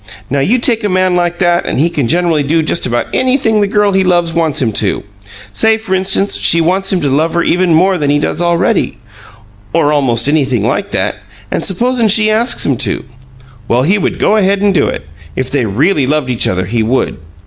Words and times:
Now, 0.31 0.39
you 0.39 0.57
take 0.57 0.83
a 0.83 0.89
man 0.89 1.13
like 1.15 1.37
that 1.37 1.67
and 1.67 1.77
he 1.77 1.87
can 1.87 2.07
generally 2.07 2.41
do 2.41 2.63
just 2.63 2.87
about 2.87 3.05
anything 3.13 3.61
the 3.61 3.67
girl 3.67 3.91
he 3.91 4.03
loves 4.03 4.33
wants 4.33 4.59
him 4.59 4.71
to. 4.73 5.03
Say, 5.53 5.77
f'rinstance, 5.77 6.39
she 6.41 6.59
wants 6.59 6.91
him 6.91 7.01
to 7.01 7.07
love 7.07 7.35
her 7.35 7.43
even 7.43 7.75
more 7.75 7.99
than 7.99 8.09
he 8.09 8.17
does 8.17 8.41
already 8.41 8.97
or 9.73 9.93
almost 9.93 10.27
anything 10.27 10.63
like 10.63 10.89
that 10.89 11.17
and 11.51 11.63
supposin' 11.63 12.07
she 12.07 12.31
asks 12.31 12.65
him 12.65 12.77
to. 12.77 13.05
Well, 13.67 13.83
he 13.83 13.99
would 13.99 14.17
go 14.17 14.37
ahead 14.37 14.59
and 14.63 14.73
do 14.73 14.87
it. 14.87 15.05
If 15.35 15.51
they 15.51 15.65
really 15.67 16.07
loved 16.07 16.31
each 16.31 16.47
other 16.47 16.65
he 16.65 16.81
would!" 16.81 17.19